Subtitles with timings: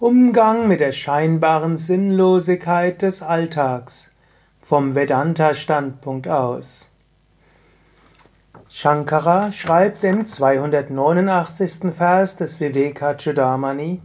[0.00, 4.10] Umgang mit der scheinbaren Sinnlosigkeit des Alltags
[4.60, 6.88] vom Vedanta-Standpunkt aus.
[8.68, 11.94] Shankara schreibt im 289.
[11.96, 14.00] Vers des Vivekachudamani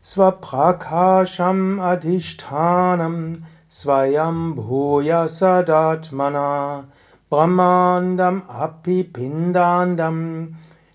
[0.00, 6.84] Svaprakasham adhishthanam svayam bhuya sadatmana
[7.28, 10.54] brahmandam apipindandam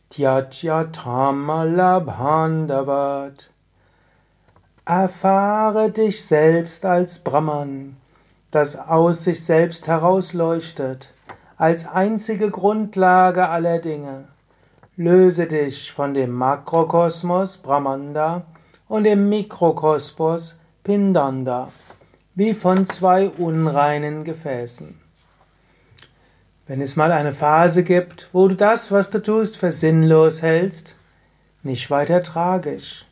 [0.09, 3.49] tyajya tamalabhandavat
[4.89, 7.97] Erfahre dich selbst als Brahman,
[8.49, 11.13] das aus sich selbst herausleuchtet,
[11.57, 14.29] als einzige Grundlage aller Dinge.
[14.97, 18.47] Löse dich von dem Makrokosmos Brahmanda
[18.87, 21.71] und dem Mikrokosmos Pindanda,
[22.33, 24.99] wie von zwei unreinen Gefäßen.
[26.65, 30.95] Wenn es mal eine Phase gibt, wo du das, was du tust, für sinnlos hältst,
[31.61, 33.05] nicht weiter tragisch.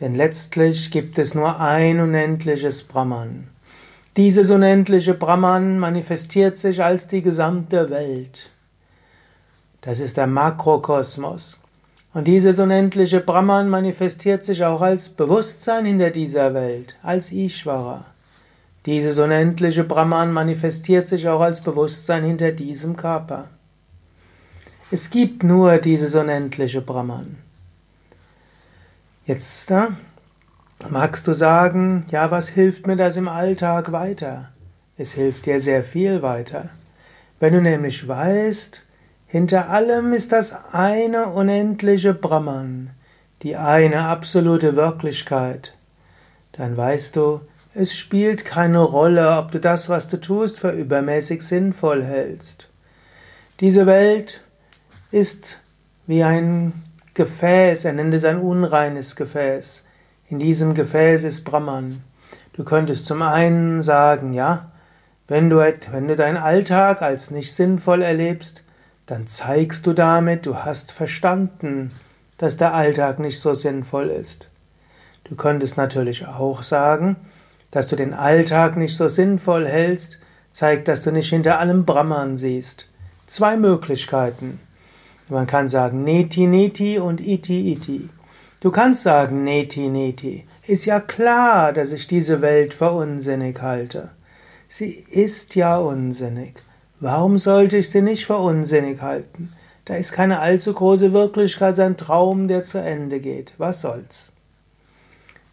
[0.00, 3.48] Denn letztlich gibt es nur ein unendliches Brahman.
[4.16, 8.50] Dieses unendliche Brahman manifestiert sich als die gesamte Welt.
[9.80, 11.58] Das ist der Makrokosmos.
[12.14, 18.04] Und dieses unendliche Brahman manifestiert sich auch als Bewusstsein hinter dieser Welt, als Ishvara.
[18.84, 23.48] Dieses unendliche Brahman manifestiert sich auch als Bewusstsein hinter diesem Körper.
[24.90, 27.38] Es gibt nur dieses unendliche Brahman.
[29.32, 29.86] Jetzt äh,
[30.90, 34.50] magst du sagen, ja, was hilft mir das im Alltag weiter?
[34.98, 36.68] Es hilft dir sehr viel weiter.
[37.40, 38.82] Wenn du nämlich weißt,
[39.26, 42.90] hinter allem ist das eine unendliche Brahman,
[43.40, 45.72] die eine absolute Wirklichkeit,
[46.52, 47.40] dann weißt du,
[47.72, 52.68] es spielt keine Rolle, ob du das, was du tust, für übermäßig sinnvoll hältst.
[53.60, 54.42] Diese Welt
[55.10, 55.58] ist
[56.06, 56.74] wie ein
[57.14, 59.84] Gefäß, er nennt es ein unreines Gefäß.
[60.28, 62.02] In diesem Gefäß ist Brahman.
[62.54, 64.72] Du könntest zum einen sagen, ja,
[65.28, 68.62] wenn du, wenn du deinen Alltag als nicht sinnvoll erlebst,
[69.04, 71.90] dann zeigst du damit, du hast verstanden,
[72.38, 74.48] dass der Alltag nicht so sinnvoll ist.
[75.24, 77.16] Du könntest natürlich auch sagen,
[77.70, 80.18] dass du den Alltag nicht so sinnvoll hältst,
[80.50, 82.88] zeigt, dass du nicht hinter allem Brahman siehst.
[83.26, 84.60] Zwei Möglichkeiten.
[85.32, 88.10] Man kann sagen Neti Neti und Iti Iti.
[88.60, 90.44] Du kannst sagen Neti Neti.
[90.66, 94.10] Ist ja klar, dass ich diese Welt für unsinnig halte.
[94.68, 96.56] Sie ist ja unsinnig.
[97.00, 99.50] Warum sollte ich sie nicht für unsinnig halten?
[99.86, 103.54] Da ist keine allzu große Wirklichkeit, ein Traum, der zu Ende geht.
[103.56, 104.34] Was soll's?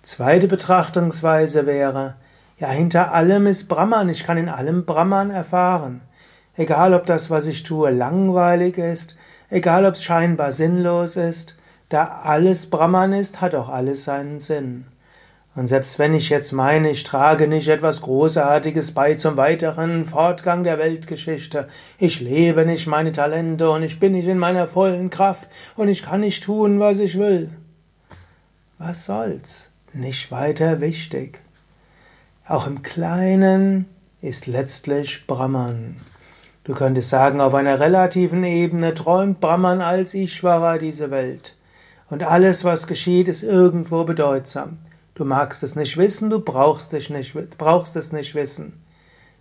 [0.01, 2.15] Zweite Betrachtungsweise wäre,
[2.59, 6.01] ja, hinter allem ist Brahman, ich kann in allem Brahman erfahren.
[6.57, 9.15] Egal, ob das, was ich tue, langweilig ist,
[9.49, 11.55] Egal ob es scheinbar sinnlos ist,
[11.89, 14.85] da alles Brahman ist, hat auch alles seinen Sinn.
[15.55, 20.63] Und selbst wenn ich jetzt meine, ich trage nicht etwas Großartiges bei zum weiteren Fortgang
[20.63, 21.67] der Weltgeschichte,
[21.97, 26.03] ich lebe nicht meine Talente und ich bin nicht in meiner vollen Kraft und ich
[26.03, 27.49] kann nicht tun, was ich will.
[28.77, 29.69] Was soll's?
[29.91, 31.41] Nicht weiter wichtig.
[32.47, 33.85] Auch im Kleinen
[34.21, 35.95] ist letztlich Brahman.
[36.63, 41.55] Du könntest sagen, auf einer relativen Ebene träumt Brahman als Ishvara diese Welt.
[42.09, 44.79] Und alles, was geschieht, ist irgendwo bedeutsam.
[45.15, 48.81] Du magst es nicht wissen, du brauchst, dich nicht, brauchst es nicht wissen.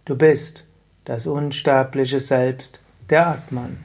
[0.05, 0.65] Du bist
[1.05, 2.81] das unsterbliche Selbst,
[3.11, 3.79] der Atman.